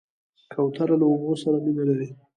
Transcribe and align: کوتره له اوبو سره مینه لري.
کوتره 0.53 0.95
له 0.99 1.05
اوبو 1.11 1.31
سره 1.43 1.57
مینه 1.65 1.83
لري. 1.89 2.09